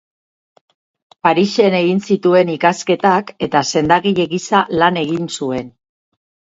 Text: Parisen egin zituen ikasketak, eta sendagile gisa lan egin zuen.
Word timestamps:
Parisen 1.27 1.77
egin 1.81 2.01
zituen 2.09 2.51
ikasketak, 2.55 3.31
eta 3.49 3.65
sendagile 3.75 4.27
gisa 4.35 4.67
lan 4.83 5.01
egin 5.07 5.35
zuen. 5.39 5.75